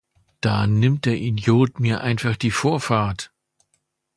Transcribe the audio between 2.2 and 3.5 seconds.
die Vorfahrt!